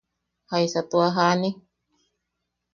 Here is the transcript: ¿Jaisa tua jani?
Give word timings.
¿Jaisa 0.49 0.81
tua 0.89 1.07
jani? 1.15 1.49